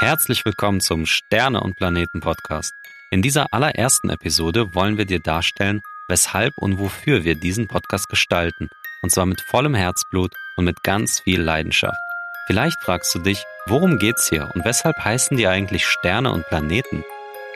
[0.00, 2.72] Herzlich willkommen zum Sterne und Planeten Podcast.
[3.10, 8.70] In dieser allerersten Episode wollen wir dir darstellen, weshalb und wofür wir diesen Podcast gestalten.
[9.02, 11.98] Und zwar mit vollem Herzblut und mit ganz viel Leidenschaft.
[12.46, 17.04] Vielleicht fragst du dich, worum geht's hier und weshalb heißen die eigentlich Sterne und Planeten?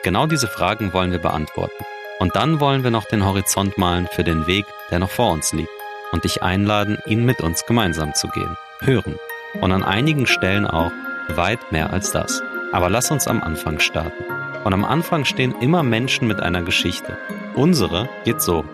[0.03, 1.83] Genau diese Fragen wollen wir beantworten.
[2.19, 5.51] Und dann wollen wir noch den Horizont malen für den Weg, der noch vor uns
[5.51, 5.71] liegt.
[6.11, 8.55] Und dich einladen, ihn mit uns gemeinsam zu gehen.
[8.81, 9.15] Hören.
[9.61, 10.91] Und an einigen Stellen auch
[11.29, 12.41] weit mehr als das.
[12.71, 14.23] Aber lass uns am Anfang starten.
[14.63, 17.17] Und am Anfang stehen immer Menschen mit einer Geschichte.
[17.55, 18.65] Unsere geht so.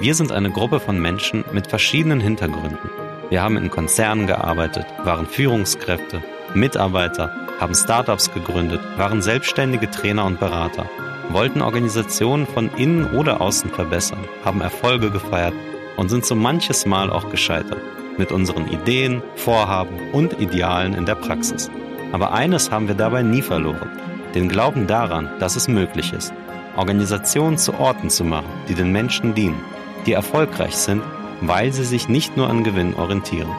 [0.00, 2.90] Wir sind eine Gruppe von Menschen mit verschiedenen Hintergründen.
[3.30, 6.22] Wir haben in Konzernen gearbeitet, waren Führungskräfte,
[6.54, 10.86] Mitarbeiter, haben Startups gegründet, waren selbstständige Trainer und Berater,
[11.30, 15.54] wollten Organisationen von innen oder außen verbessern, haben Erfolge gefeiert
[15.96, 17.80] und sind so manches Mal auch gescheitert
[18.18, 21.70] mit unseren Ideen, Vorhaben und Idealen in der Praxis.
[22.12, 23.90] Aber eines haben wir dabei nie verloren,
[24.34, 26.32] den Glauben daran, dass es möglich ist,
[26.76, 29.60] Organisationen zu Orten zu machen, die den Menschen dienen,
[30.06, 31.02] die erfolgreich sind,
[31.40, 33.50] weil sie sich nicht nur an Gewinn orientieren,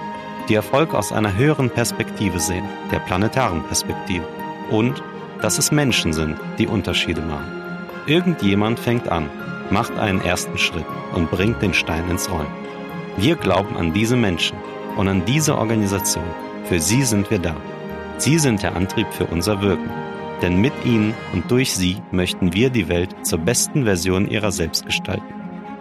[0.49, 4.25] die Erfolg aus einer höheren Perspektive sehen, der planetaren Perspektive,
[4.69, 5.01] und
[5.41, 7.61] dass es Menschen sind, die Unterschiede machen.
[8.05, 9.29] Irgendjemand fängt an,
[9.69, 12.47] macht einen ersten Schritt und bringt den Stein ins Rollen.
[13.17, 14.57] Wir glauben an diese Menschen
[14.97, 16.25] und an diese Organisation.
[16.65, 17.55] Für sie sind wir da.
[18.17, 19.89] Sie sind der Antrieb für unser Wirken.
[20.41, 24.85] Denn mit ihnen und durch sie möchten wir die Welt zur besten Version ihrer selbst
[24.85, 25.33] gestalten.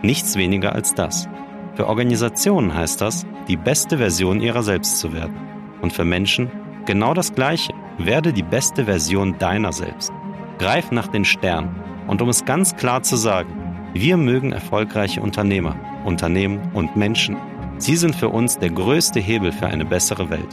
[0.03, 1.29] Nichts weniger als das.
[1.75, 5.37] Für Organisationen heißt das, die beste Version ihrer selbst zu werden.
[5.83, 6.53] Und für Menschen
[6.87, 7.73] genau das Gleiche.
[7.99, 10.13] Werde die beste Version deiner selbst.
[10.59, 11.75] Greif nach den Sternen.
[12.07, 13.64] Und um es ganz klar zu sagen,
[13.97, 17.37] wir mögen erfolgreiche Unternehmer, Unternehmen und Menschen.
[17.79, 20.49] Sie sind für uns der größte Hebel für eine bessere Welt.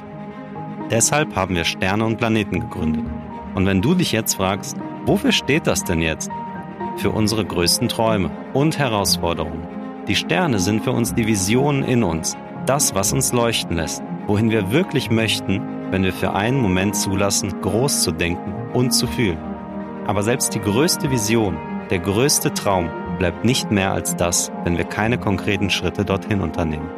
[0.92, 3.04] Deshalb haben wir Sterne und Planeten gegründet.
[3.56, 6.30] Und wenn du dich jetzt fragst, wofür steht das denn jetzt?
[6.98, 9.68] Für unsere größten Träume und Herausforderungen.
[10.08, 12.38] Die Sterne sind für uns die Visionen in uns,
[12.68, 17.60] das, was uns leuchten lässt, wohin wir wirklich möchten, wenn wir für einen Moment zulassen,
[17.62, 19.40] groß zu denken und zu fühlen.
[20.06, 21.58] Aber selbst die größte Vision,
[21.90, 22.90] der größte Traum
[23.22, 26.90] bleibt nicht mehr als das, wenn wir keine konkreten Schritte dorthin unternehmen.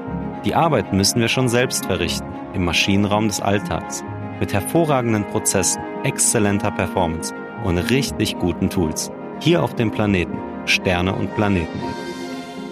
[0.45, 4.06] Die Arbeit müssen wir schon selbst verrichten, im Maschinenraum des Alltags,
[4.39, 7.35] mit hervorragenden Prozessen, exzellenter Performance
[7.66, 9.11] und richtig guten Tools.
[9.41, 11.81] Hier auf dem Planeten, Sterne und Planeten.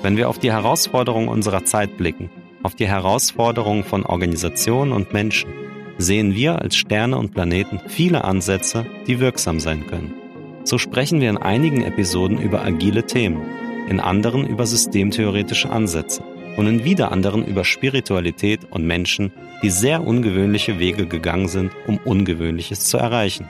[0.02, 2.30] Wenn wir auf die Herausforderungen unserer Zeit blicken,
[2.64, 5.52] auf die Herausforderungen von Organisationen und Menschen,
[5.98, 10.21] sehen wir als Sterne und Planeten viele Ansätze, die wirksam sein können.
[10.64, 13.42] So sprechen wir in einigen Episoden über agile Themen,
[13.90, 16.24] in anderen über systemtheoretische Ansätze
[16.56, 19.32] und in wieder anderen über Spiritualität und Menschen,
[19.64, 23.48] die sehr ungewöhnliche Wege gegangen sind, um Ungewöhnliches zu erreichen.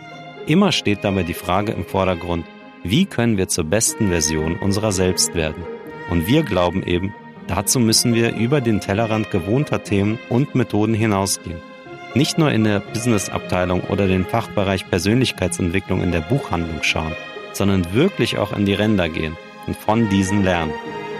[0.47, 2.45] Immer steht dabei die Frage im Vordergrund,
[2.83, 5.63] wie können wir zur besten Version unserer selbst werden?
[6.09, 7.13] Und wir glauben eben,
[7.47, 11.70] dazu müssen wir über den Tellerrand gewohnter Themen und Methoden hinausgehen
[12.13, 17.13] nicht nur in der Business-Abteilung oder den Fachbereich Persönlichkeitsentwicklung in der Buchhandlung schauen,
[17.53, 20.73] sondern wirklich auch an die Ränder gehen und von diesen lernen.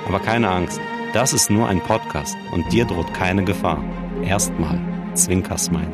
[0.07, 0.81] Aber keine Angst,
[1.13, 3.83] das ist nur ein Podcast und dir droht keine Gefahr.
[4.23, 4.79] Erstmal
[5.13, 5.87] Zwinkersmiley.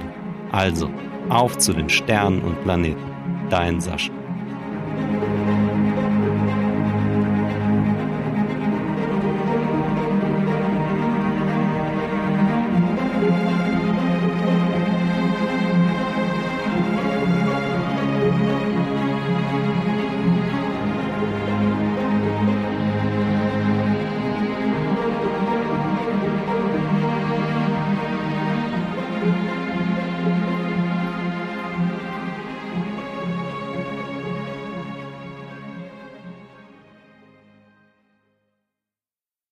[0.51, 0.89] Also,
[1.29, 3.01] auf zu den Sternen und Planeten.
[3.49, 4.13] Dein Sascha.